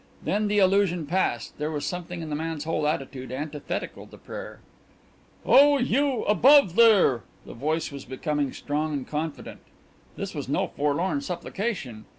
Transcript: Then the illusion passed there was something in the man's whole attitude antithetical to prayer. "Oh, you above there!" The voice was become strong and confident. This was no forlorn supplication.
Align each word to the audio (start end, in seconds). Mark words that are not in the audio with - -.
Then 0.23 0.47
the 0.47 0.57
illusion 0.57 1.05
passed 1.05 1.55
there 1.59 1.69
was 1.69 1.85
something 1.85 2.23
in 2.23 2.31
the 2.31 2.35
man's 2.35 2.63
whole 2.63 2.87
attitude 2.87 3.31
antithetical 3.31 4.07
to 4.07 4.17
prayer. 4.17 4.59
"Oh, 5.45 5.77
you 5.77 6.23
above 6.23 6.73
there!" 6.73 7.21
The 7.45 7.53
voice 7.53 7.91
was 7.91 8.03
become 8.05 8.51
strong 8.53 8.93
and 8.93 9.07
confident. 9.07 9.59
This 10.15 10.33
was 10.33 10.49
no 10.49 10.69
forlorn 10.69 11.21
supplication. 11.21 12.05